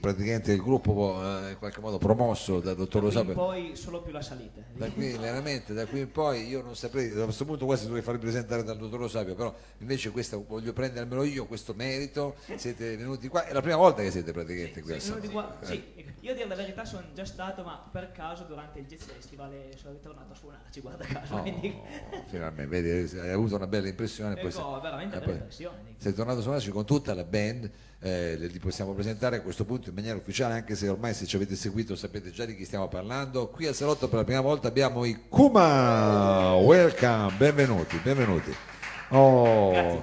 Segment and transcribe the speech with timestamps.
[0.00, 3.34] praticamente il gruppo eh, in qualche modo promosso dal dottor Lo Da qui Sapio.
[3.44, 4.62] poi solo più la salita.
[4.72, 8.02] Da qui veramente, da qui in poi io non saprei, a questo punto quasi dovrei
[8.02, 12.36] farmi presentare dal dottor Lo Sapio, però invece questa voglio prendere almeno io questo merito,
[12.56, 15.58] siete venuti qua, è la prima volta che siete praticamente qui a Sì, venuti qua-
[15.60, 15.84] sì,
[16.20, 19.52] io a dire la verità sono già stato, ma per caso durante il Jazz Festival
[19.76, 21.34] sono ritornato a suonarci, guarda caso.
[21.34, 21.78] Oh, quindi-
[22.28, 24.36] finalmente, vedi, hai avuto una bella impressione.
[24.36, 25.94] poi Ecco, sei- veramente eh, bella poi impressione.
[25.98, 27.70] Sei tornato a suonarci con tutta la band,
[28.00, 31.36] eh, li possiamo presentare a questo punto in maniera ufficiale, anche se ormai se ci
[31.36, 33.48] avete seguito sapete già di chi stiamo parlando.
[33.48, 36.54] Qui al Salotto per la prima volta abbiamo i Kuma.
[36.56, 38.54] Welcome, benvenuti, benvenuti.
[39.10, 40.02] Oh.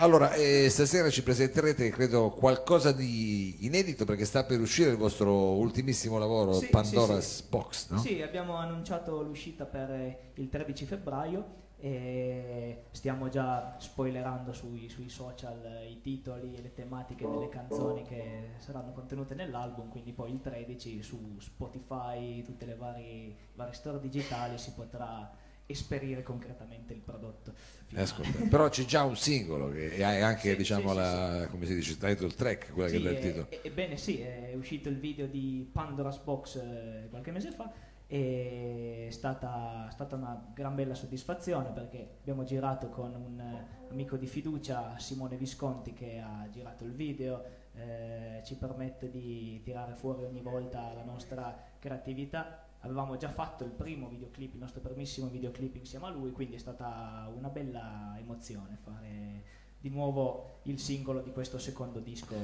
[0.00, 5.56] Allora, eh, stasera ci presenterete, credo, qualcosa di inedito perché sta per uscire il vostro
[5.56, 7.44] ultimissimo lavoro, Sì, Pandora's sì, sì.
[7.48, 7.98] Box, no?
[7.98, 15.86] Sì, abbiamo annunciato l'uscita per il 13 febbraio e stiamo già spoilerando sui, sui social
[15.88, 21.02] i titoli e le tematiche delle canzoni che saranno contenute nell'album, quindi poi il 13
[21.02, 25.30] su Spotify, tutte le varie, varie store digitali si potrà
[25.66, 27.52] esperire concretamente il prodotto.
[27.94, 31.66] Ascolta, però c'è già un singolo che è anche Sì, diciamo sì, sì, la come
[31.66, 33.48] si dice title track quella Sì, che dà il eh, titolo.
[33.62, 37.70] Ebbene sì, è uscito il video di Pandora's Box eh, qualche mese fa
[38.10, 44.26] è stata, stata una gran bella soddisfazione perché abbiamo girato con un eh, amico di
[44.26, 50.40] fiducia, Simone Visconti, che ha girato il video, eh, ci permette di tirare fuori ogni
[50.40, 52.64] volta la nostra creatività.
[52.80, 56.58] Avevamo già fatto il primo videoclip, il nostro primissimo videoclip insieme a lui, quindi è
[56.58, 62.34] stata una bella emozione fare di nuovo il singolo di questo secondo disco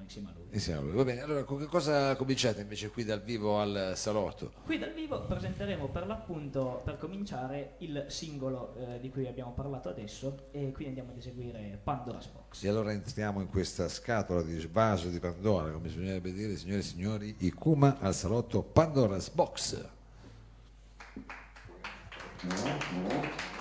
[0.00, 0.46] insieme a lui.
[0.52, 0.92] Insieme a lui.
[0.92, 4.52] Va bene, allora con che cosa cominciate invece qui dal vivo al salotto?
[4.64, 9.88] Qui dal vivo presenteremo per l'appunto, per cominciare, il singolo eh, di cui abbiamo parlato
[9.88, 12.62] adesso e quindi andiamo ad eseguire Pandora's Box.
[12.62, 16.82] E allora entriamo in questa scatola di vaso di Pandora, come bisognerebbe dire, signore e
[16.82, 19.92] signori, i Kuma al salotto Pandora's Box.
[22.46, 23.53] Thank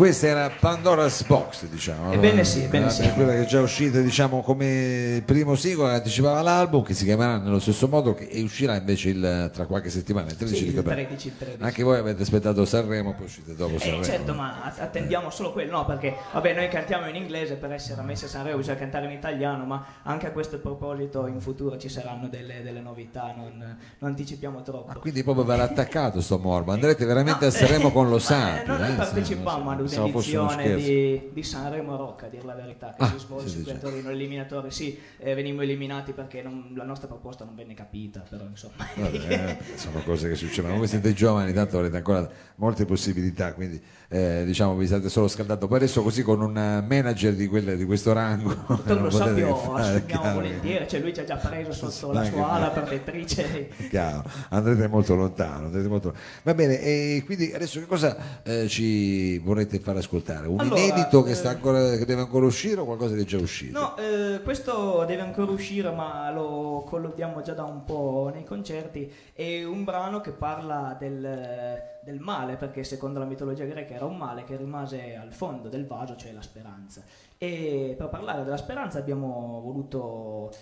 [0.00, 2.10] questa era Pandora's Box, diciamo.
[2.12, 3.10] Ebbene sì, ebbene Eh, sì.
[3.12, 7.36] Quella che è già uscita, diciamo, come primo singolo, che anticipava l'album, che si chiamerà
[7.36, 10.74] nello stesso modo che, e uscirà invece il, tra qualche settimana, il 13 Sì, di
[10.74, 11.04] febbraio.
[11.06, 11.62] 13, il 13.
[11.62, 14.02] Anche voi avete aspettato Sanremo, poi uscite dopo Eh, Sanremo.
[14.02, 15.84] certo, ma att- attendiamo solo quello, no?
[15.84, 19.66] Perché vabbè, noi cantiamo in inglese per essere ammessi a Sanremo, bisogna cantare in italiano,
[19.66, 23.52] ma anche a questo proposito in futuro ci saranno delle, delle novità, non,
[23.98, 24.86] non anticipiamo troppo.
[24.94, 26.72] Ma quindi proprio verrà attaccato sto morbo.
[26.72, 28.62] Andrete veramente No, a Sanremo eh, con lo santi.
[28.64, 30.86] eh, no, noi eh, partecipammo ad pensavo scherzo.
[30.86, 33.74] di, di Sanremo Rock, a dire la verità, che Ah, si svolse sì, qui a.
[33.76, 38.44] Torino, eliminatori, sì, eh, venimmo eliminati perché non- la nostra proposta non venne capita, però
[38.44, 38.86] insomma...
[38.94, 40.76] Vabbè, eh, sono cose che succedono.
[40.76, 45.66] Voi siete giovani, tanto avrete ancora molte possibilità, quindi eh, diciamo vi state solo scaldando.
[45.66, 48.48] Poi adesso così con un eh, manager di, quelle- di questo rango.
[48.90, 52.68] Non Lo fare, assumiamo volentieri, cioè lui ci ha già preso sotto la sua ala
[52.70, 53.68] protettrice.
[53.88, 59.38] Chiaro, andrete molto lontano, andrete molto- Va bene, e quindi adesso che cosa eh, ci
[59.38, 60.46] vorrete far ascoltare?
[60.46, 63.24] Un Allora, inedito che, eh, sta ancora, che deve ancora uscire o qualcosa che è
[63.24, 63.78] già uscito?
[63.78, 69.12] No, eh, questo deve ancora uscire, ma lo collodiamo già da un po' nei concerti.
[69.32, 74.16] È un brano che parla del, del male, perché secondo la mitologia greca era un
[74.16, 77.02] male che rimase al fondo del vaso, cioè la speranza.
[77.38, 80.52] E per parlare della speranza abbiamo voluto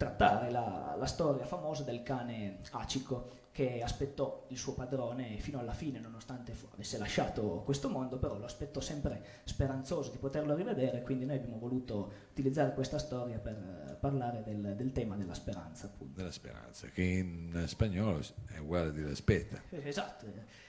[0.00, 5.74] trattare la, la storia famosa del cane Acico che aspettò il suo padrone fino alla
[5.74, 11.02] fine, nonostante fu- avesse lasciato questo mondo, però lo aspettò sempre speranzoso di poterlo rivedere,
[11.02, 13.52] quindi noi abbiamo voluto utilizzare questa storia per
[13.90, 16.16] eh, parlare del, del tema della speranza, appunto.
[16.16, 19.60] Della speranza, che in spagnolo è uguale a dire aspetta.
[19.68, 20.24] Eh, Esatto,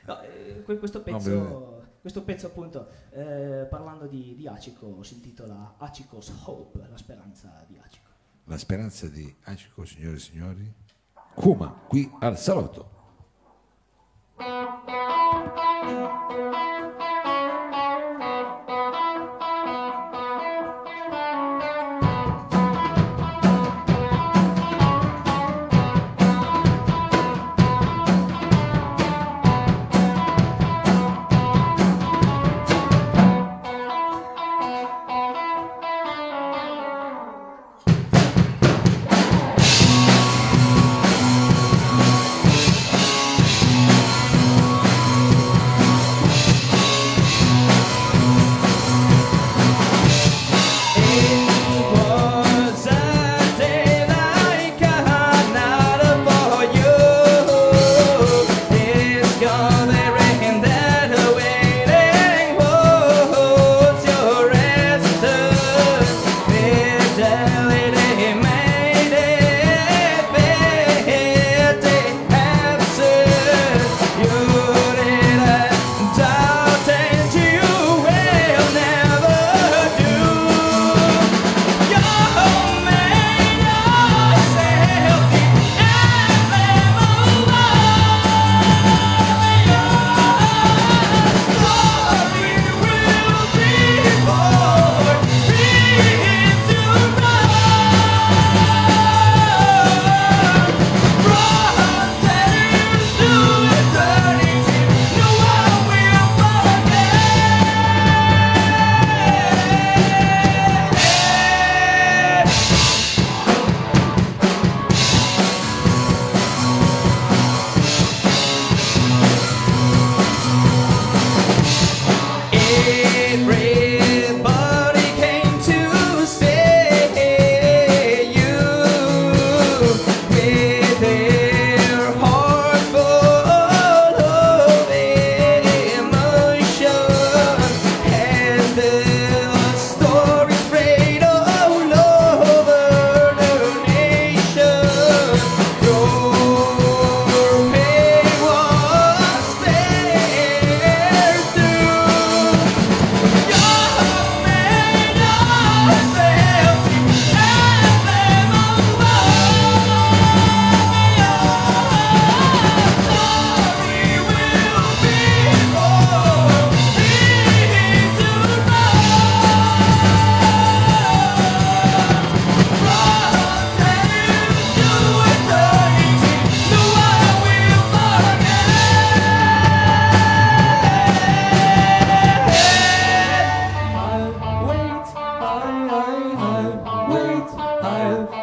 [0.07, 5.13] No, eh, que- questo, No, pezzo, questo pezzo appunto, eh, parlando di, di Acico, si
[5.13, 8.10] intitola Acicos Hope, la speranza di Acico.
[8.51, 10.74] La speranza di Acico, signore e signori.
[11.36, 12.89] Kuma, qui al salotto.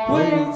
[0.09, 0.48] Will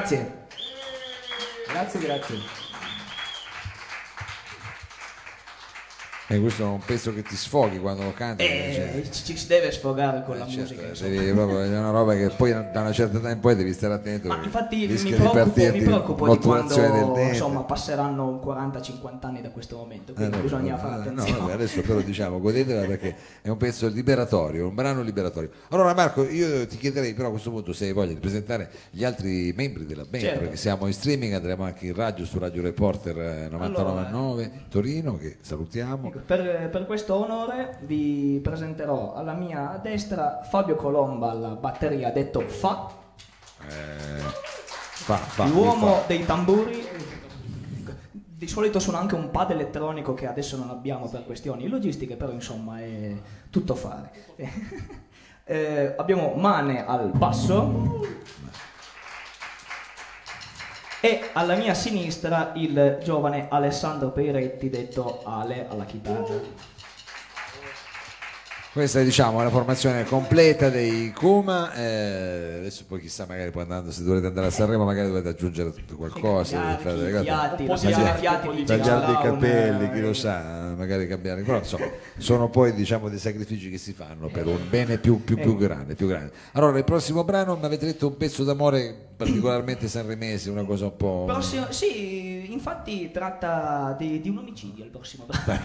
[0.00, 0.26] Grazie.
[1.68, 2.59] Grazie, grazie.
[6.32, 8.44] E questo è un pezzo che ti sfoghi quando lo canti.
[8.44, 11.08] Eh, ci, ci si deve sfogare con Eh, la certo, musica.
[11.08, 13.94] devi proprio- è una roba che poi da una certa età in poi devi stare
[13.94, 14.28] attento.
[14.28, 19.76] Ma perché infatti mi preoccupo, mi preoccupo di quando insomma, passeranno 40-50 anni da questo
[19.76, 21.38] momento, Eh, quindi no, bisogna no, fare no, attenzione.
[21.40, 25.50] vabbè, adesso però diciamo godetela perché è un pezzo liberatorio, un brano liberatorio.
[25.70, 29.02] Allora Marco, io ti chiederei però a questo punto se hai voglia di presentare gli
[29.04, 30.38] altri membri della band, Certo.
[30.42, 35.38] perché siamo in streaming, andremo anche in radio su Radio Reporter eh, 99.9 Torino, che
[35.40, 36.18] salutiamo.
[36.24, 42.88] Per, per questo onore vi presenterò alla mia destra Fabio Colomba alla batteria, detto Fa,
[43.66, 46.06] Eh, fa, fa, l'uomo fa.
[46.06, 46.86] dei tamburi.
[48.12, 52.32] Di solito suona anche un pad elettronico che adesso non abbiamo per questioni logistiche, però
[52.32, 53.12] insomma è
[53.50, 54.10] tutto fare.
[55.42, 57.98] Eh, abbiamo Mane al basso
[61.00, 66.78] e alla mia sinistra il giovane Alessandro Peiretti detto Ale alla chitarra.
[68.72, 73.90] Questa è diciamo la formazione completa dei Kuma, eh, adesso poi chissà magari poi andando,
[73.90, 77.88] se dovete andare a Sanremo magari dovete aggiungere qualcosa, dovete fare delle cose.
[77.88, 77.94] I
[79.22, 83.78] capelli, chi eh, lo sa, magari cambiare, però insomma sono poi diciamo dei sacrifici che
[83.78, 86.30] si fanno per un bene più, più, più grande, più grande.
[86.52, 90.96] Allora il prossimo brano mi avete detto un pezzo d'amore particolarmente sanremese, una cosa un
[90.96, 91.24] po'...
[91.26, 95.60] Prossimo- sì, infatti tratta di, di un omicidio il prossimo brano.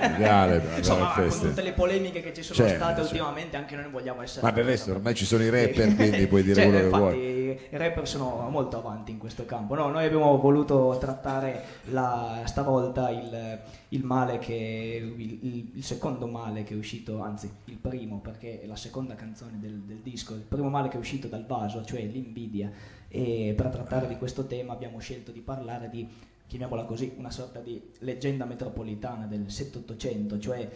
[0.00, 3.10] andare Insomma, con tutte le polemiche che ci sono Certo, state certo.
[3.12, 4.44] ultimamente, anche noi vogliamo essere.
[4.44, 7.02] Ma del resto ormai ci sono i rapper, quindi puoi dire Cioè, quello che infatti,
[7.02, 7.58] vuoi.
[7.70, 9.74] I rapper sono molto avanti in questo campo.
[9.74, 13.58] No, noi abbiamo voluto trattare la- stavolta il,
[13.90, 18.60] il male che il, il- il secondo male che è uscito, anzi il primo, perché
[18.60, 21.84] è la seconda canzone del, del disco, il primo male che è uscito dal vaso,
[21.84, 22.70] cioè l'invidia.
[23.08, 26.06] E per trattare di questo tema abbiamo scelto di parlare di,
[26.46, 30.68] chiamiamola così, una sorta di leggenda metropolitana del 7-800, cioè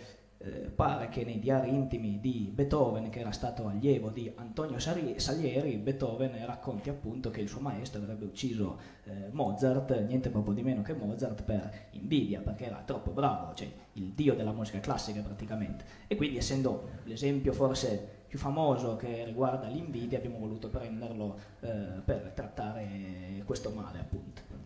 [0.44, 5.76] eh, pare che nei diari intimi di Beethoven, che era stato allievo di Antonio Salieri,
[5.76, 10.82] Beethoven racconti appunto che il suo maestro avrebbe ucciso eh, Mozart, niente proprio di meno
[10.82, 15.84] che Mozart, per invidia, perché era troppo bravo, cioè il dio della musica classica praticamente.
[16.06, 22.32] E quindi essendo l'esempio forse più famoso che riguarda l'invidia, abbiamo voluto prenderlo eh, per
[22.34, 24.63] trattare questo male appunto.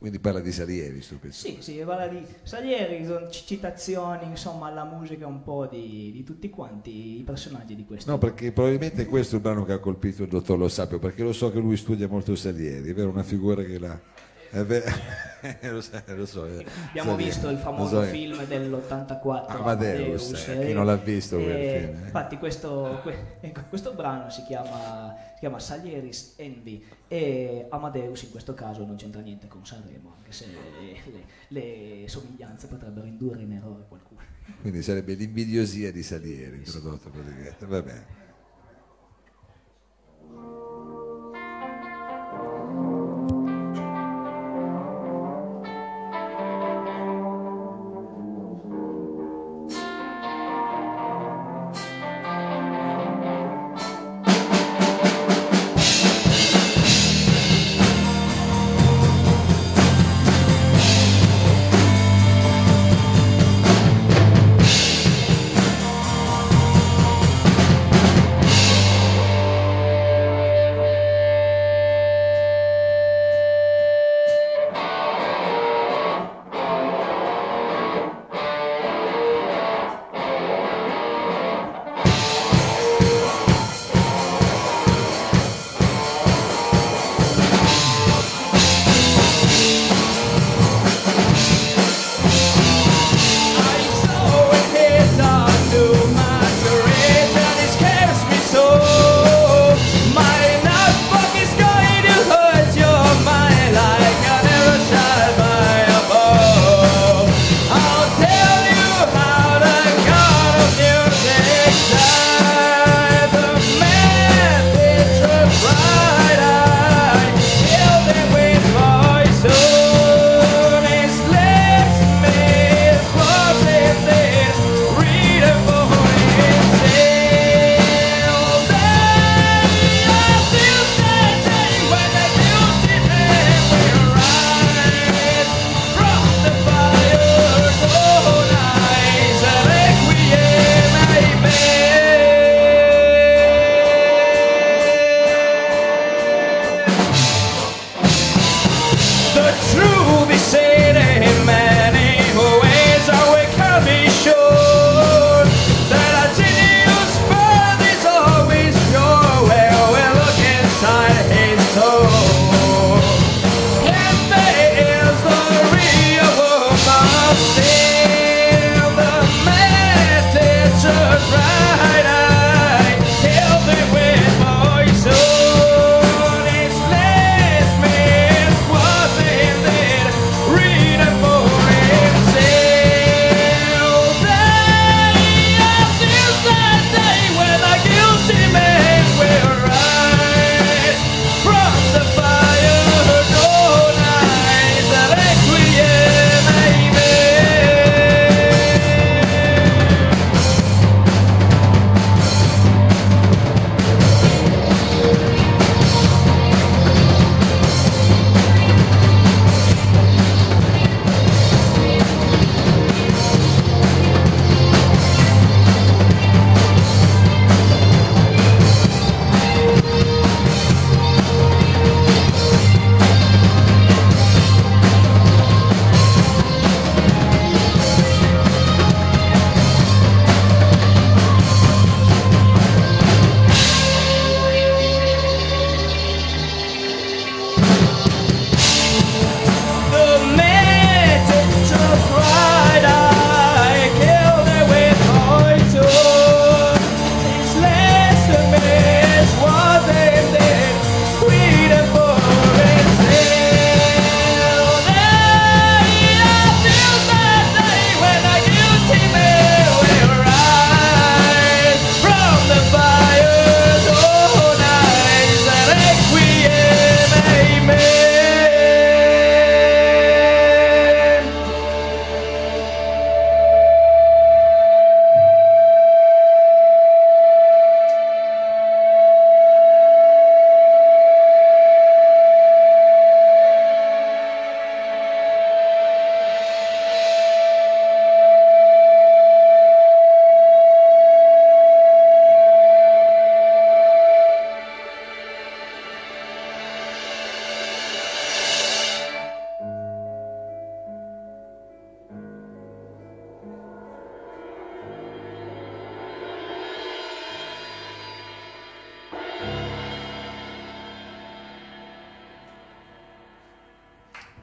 [0.00, 1.46] Quindi parla di Salieri sto pezzo.
[1.46, 6.48] Sì, sì, parla di Salieri, sono citazioni, insomma, alla musica un po' di, di tutti
[6.48, 8.10] quanti i personaggi di questo.
[8.10, 11.22] No, perché probabilmente questo è il brano che ha colpito il dottor Lo Sapio, perché
[11.22, 13.10] lo so che lui studia molto Salieri, è vero?
[13.10, 14.00] Una figura che l'ha...
[15.62, 17.24] Lo, so, lo so, eh, Abbiamo Salieri.
[17.24, 18.08] visto il famoso so, eh.
[18.08, 22.04] film dell'84 Amadeus, eh, chi non l'ha visto quel e film, eh.
[22.06, 28.30] Infatti questo, que- ecco, questo brano si chiama, si chiama Salieris Envy e Amadeus in
[28.32, 33.52] questo caso non c'entra niente con Sanremo, anche se le, le somiglianze potrebbero indurre in
[33.52, 34.20] errore qualcuno.
[34.60, 37.64] Quindi sarebbe l'invidiosia di Salieri introdotto praticamente.
[37.66, 38.18] Va bene.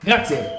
[0.07, 0.55] Grazie.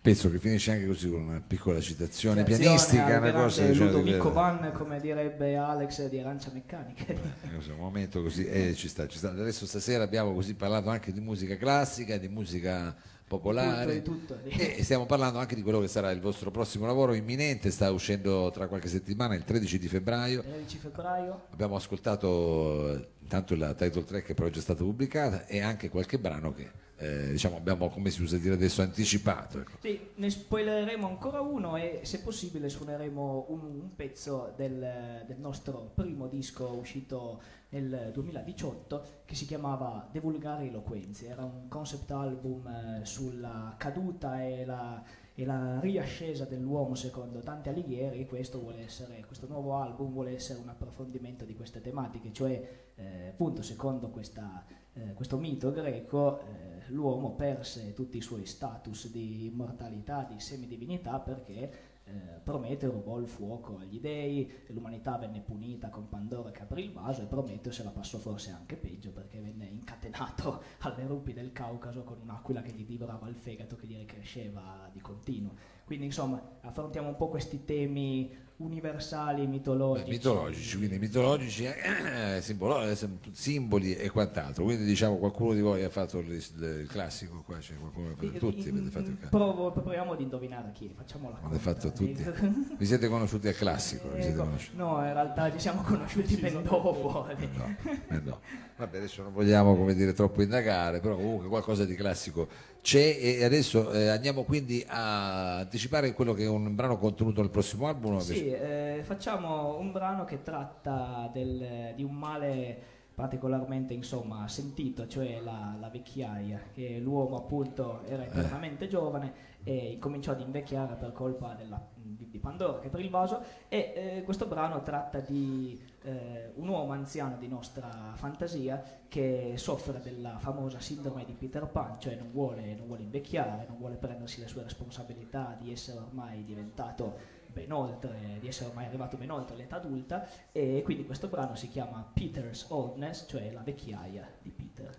[0.00, 4.28] Pezzo che finisce anche così con una piccola citazione Citazione pianistica, una cosa diciamo, Ludovico
[4.28, 7.04] di- Van, come direbbe Alex di Arancia Meccanica.
[7.12, 9.30] Eh, un momento così, eh, ci sta, ci sta.
[9.32, 12.96] Adesso stasera abbiamo così parlato anche di musica classica, di musica
[13.26, 14.48] popolare Tutto, tutto.
[14.48, 18.50] e stiamo parlando anche di quello che sarà il vostro prossimo lavoro imminente, sta uscendo
[18.52, 20.42] tra qualche settimana, il 13 di febbraio.
[20.42, 21.42] 13 febbraio.
[21.50, 25.88] Abbiamo ascoltato eh, intanto la title track che però è già stata pubblicata e anche
[25.88, 29.58] qualche brano che eh, diciamo abbiamo, come si usa dire adesso, anticipato.
[29.60, 29.72] ecco.
[29.80, 35.90] Sì, ne spoileremo ancora uno e se possibile suoneremo un, un pezzo del, del nostro
[35.94, 37.40] primo disco uscito
[37.80, 41.28] nel 2018 che si chiamava De Vulgari Eloquenze.
[41.28, 45.02] Era un concept album eh, sulla caduta e la,
[45.34, 50.60] e la riascesa dell'uomo secondo Dante Alighieri e questo, essere, questo nuovo album vuole essere
[50.60, 56.44] un approfondimento di queste tematiche, cioè eh, appunto secondo questa, eh, questo mito greco eh,
[56.88, 63.26] l'uomo perse tutti i suoi status di immortalità, di semidivinità perché eh, Prometeo rubò il
[63.26, 67.82] fuoco agli dei, l'umanità venne punita con Pandora che aprì il vaso e Prometeo se
[67.82, 72.70] la passò forse anche peggio perché venne incatenato alle rupi del Caucaso con un'aquila che
[72.70, 75.54] gli divorava il fegato che gli ricresceva di continuo.
[75.84, 80.08] Quindi insomma affrontiamo un po' questi temi universali, mitologici.
[80.08, 82.96] mitologici, quindi mitologici, eh, simbolo- eh,
[83.32, 84.64] simboli e quant'altro.
[84.64, 88.28] Quindi diciamo qualcuno di voi ha fatto il, il classico qua, c'è qualcuno che ha
[88.30, 89.16] fatto tutti, avete fatto il.
[89.28, 91.58] Provo- proviamo ad indovinare chi, facciamo la conta.
[91.58, 92.22] fatto tutti.
[92.22, 92.46] Ecco.
[92.78, 94.08] Vi siete conosciuti al classico?
[94.12, 94.76] Siete Ecco, conosciuti?
[94.76, 97.26] no, in realtà ci siamo conosciuti ben dopo.
[97.28, 97.76] Eh no,
[98.08, 98.40] eh no.
[98.76, 102.46] Vabbè, adesso non vogliamo come dire troppo indagare, però comunque qualcosa di classico
[102.86, 107.50] c'è e adesso eh, andiamo quindi a anticipare quello che è un brano contenuto nel
[107.50, 108.20] prossimo album.
[108.20, 112.78] Sì, eh, facciamo un brano che tratta del- di un male
[113.12, 119.32] particolarmente insomma sentito, cioè la, la vecchiaia, che l'uomo appunto era eternamente giovane
[119.64, 123.94] e incominciò ad invecchiare per colpa della- di, di Pandora che per il vaso e
[123.96, 130.38] eh, questo brano tratta di eh, un uomo anziano di nostra fantasia che soffre della
[130.38, 134.46] famosa sindrome di Peter Pan, cioè non vuole, non vuole invecchiare, non vuole prendersi le
[134.46, 139.76] sue responsabilità di essere ormai diventato ben oltre, di essere ormai arrivato ben oltre l'età
[139.76, 144.94] adulta e quindi questo brano si chiama Peter's Oldness, cioè la vecchiaia di Peter.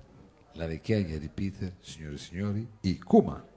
[0.54, 3.56] La vecchiaia di Peter, signore e signori, i Kuma.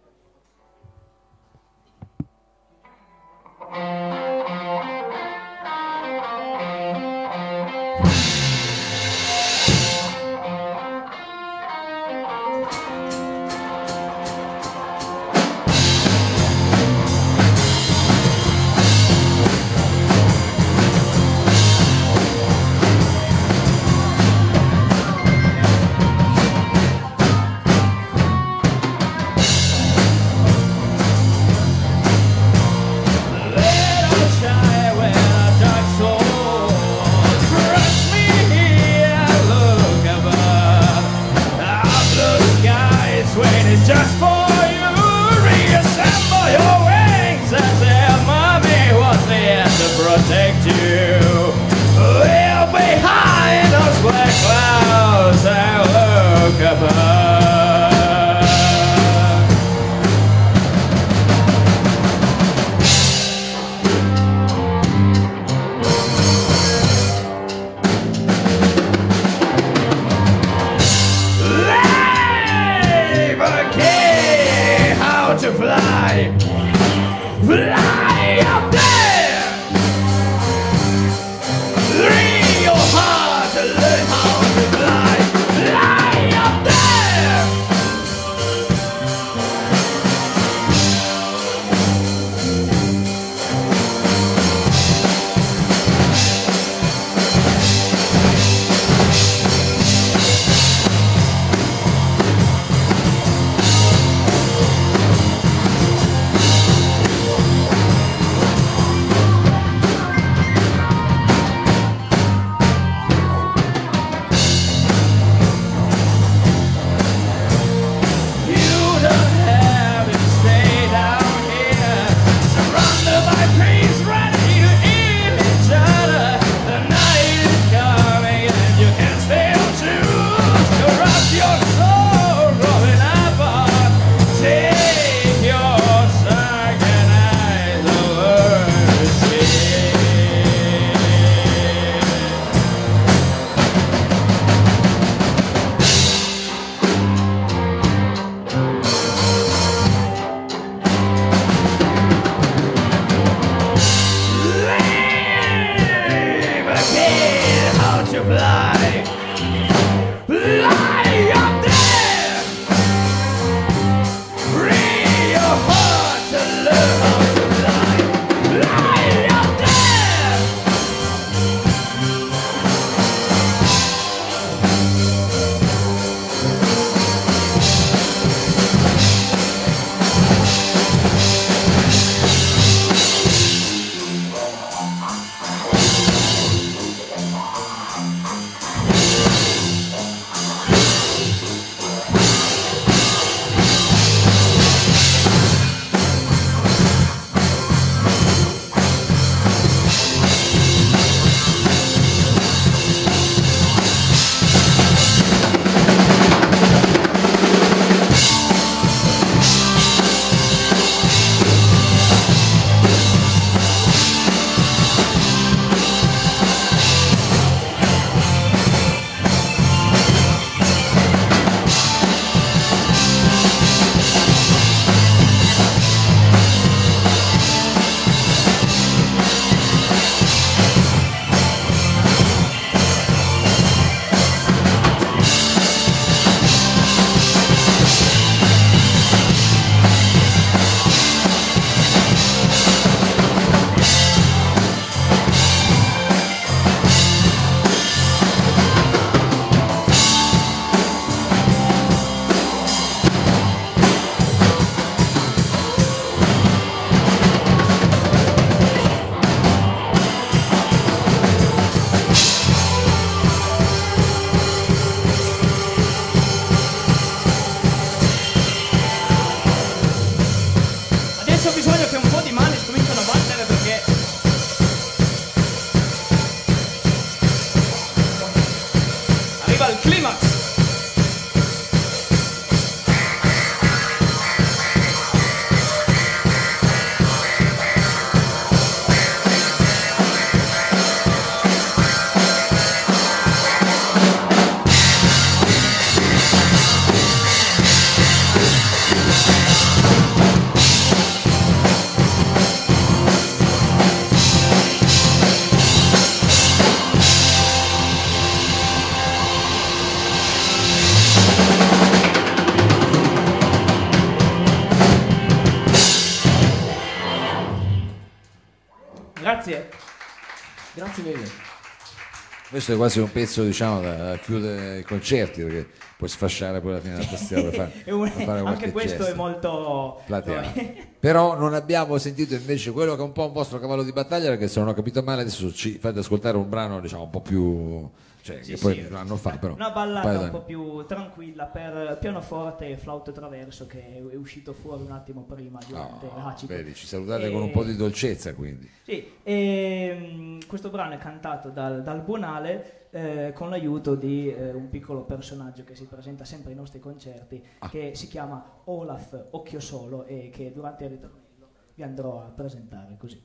[322.60, 326.80] Questo è quasi un pezzo diciamo da chiudere i concerti perché puoi sfasciare poi alla
[326.82, 327.70] fine della tastiera per fare,
[328.10, 329.12] per fare anche questo gesto.
[329.12, 330.02] è molto...
[330.04, 330.88] plateale.
[331.00, 334.28] Però non abbiamo sentito invece quello che è un po' un vostro cavallo di battaglia
[334.28, 337.22] perché se non ho capito male adesso ci fate ascoltare un brano diciamo un po'
[337.22, 337.88] più
[338.22, 338.80] cioè Sì, che poi sì.
[338.83, 343.12] un anno fa però Una un ballata un po' più tranquilla per pianoforte e flauto
[343.12, 346.54] traverso che è uscito fuori un attimo prima durante Oh, Acido.
[346.54, 350.98] vedi, ci salutate E- con un po' di dolcezza quindi Sì, e, questo brano è
[350.98, 356.24] cantato dal, dal Buonale eh, con l'aiuto di eh, un piccolo personaggio che si presenta
[356.24, 357.68] sempre ai nostri concerti Ah.
[357.68, 362.96] che si chiama Olaf Occhio Solo e che durante il ritornello vi andrò a presentare
[362.98, 363.22] così.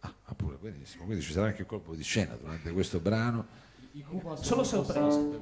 [0.00, 3.46] ah, ah, pure benissimo quindi ci sarà anche il colpo di scena durante questo brano
[4.36, 5.40] sono Solo di-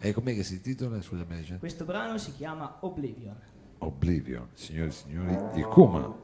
[0.00, 1.58] e com'è che si intitola scusami Vicente?
[1.58, 3.36] Questo brano si chiama Oblivion.
[3.78, 6.14] Oblivion signori e signori di Kuma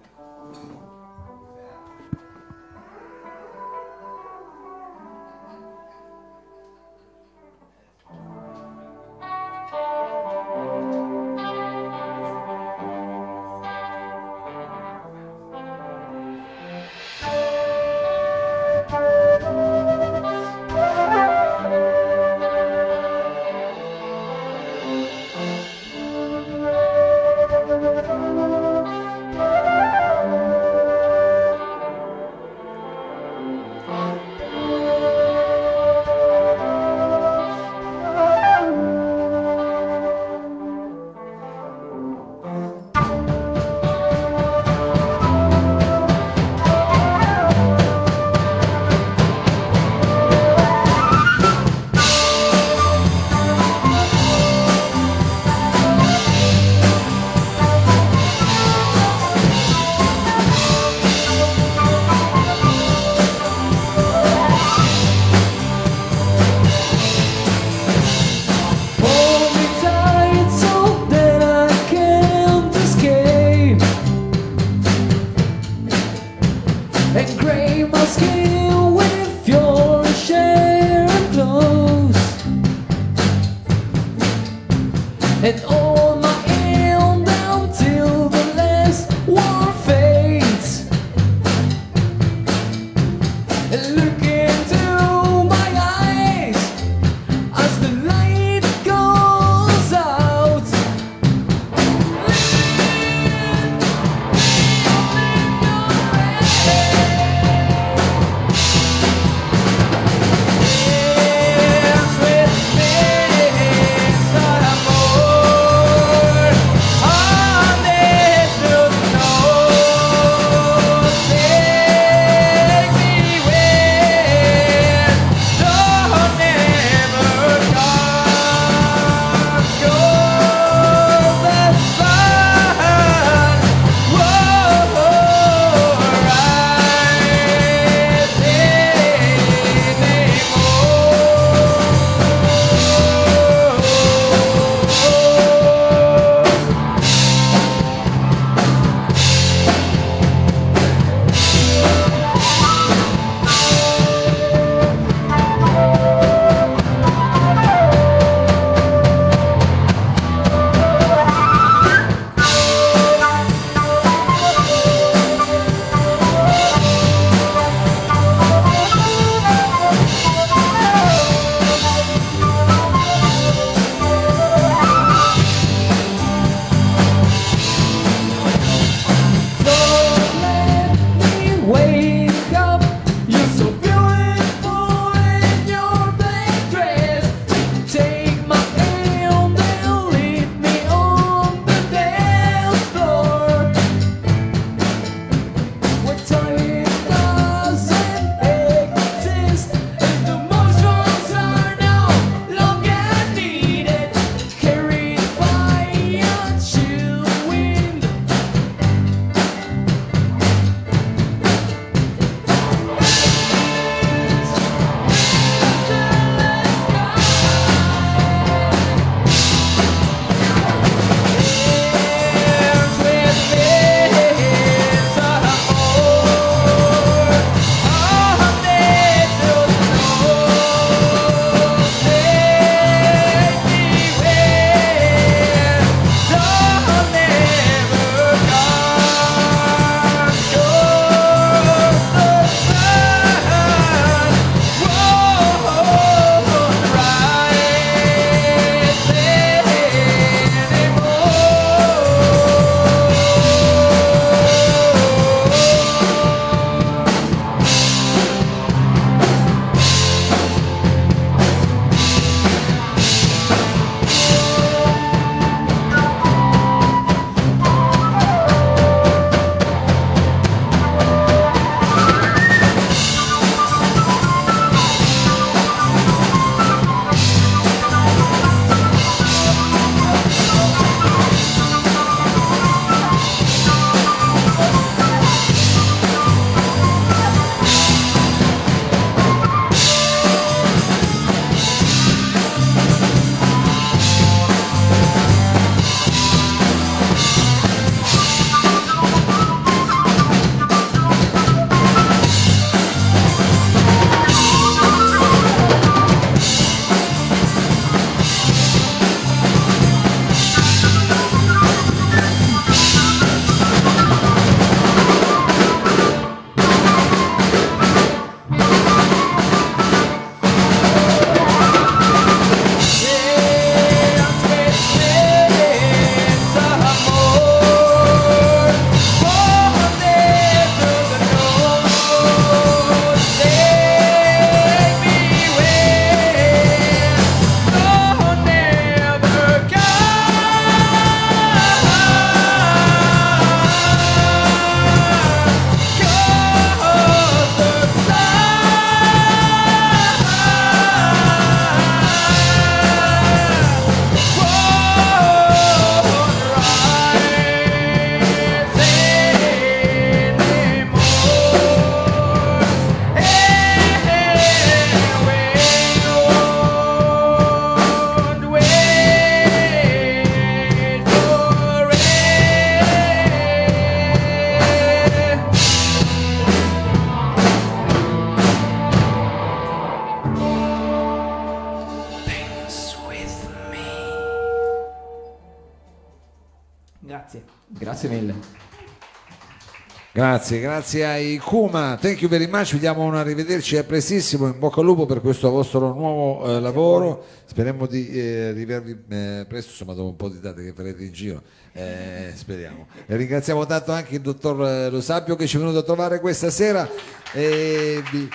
[390.16, 394.56] Grazie, grazie ai Kuma, thank you very much, vi diamo un arrivederci a prestissimo, in
[394.60, 399.70] bocca al lupo per questo vostro nuovo eh, lavoro, speriamo di eh, rivervi eh, presto,
[399.70, 401.42] insomma dopo un po' di date che farete in giro,
[401.72, 402.86] eh, speriamo.
[403.06, 406.20] E ringraziamo tanto anche il dottor eh, Lo Sapio che ci è venuto a trovare
[406.20, 406.88] questa sera.
[407.32, 408.28] E vi-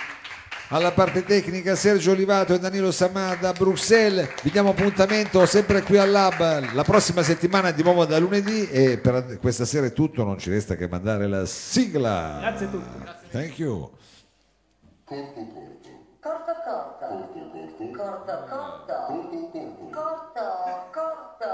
[0.70, 4.28] alla parte tecnica Sergio Olivato e Danilo Samà da Bruxelles.
[4.42, 8.98] Vi diamo appuntamento sempre qui al Lab la prossima settimana di nuovo da lunedì e
[8.98, 12.38] per questa sera è tutto, non ci resta che mandare la sigla.
[12.40, 13.08] Grazie a tutti.
[13.30, 13.90] Thank you.
[15.04, 17.40] corto corto corto
[17.96, 18.34] corto
[18.70, 18.94] corto
[19.90, 20.44] corto
[20.92, 21.50] corto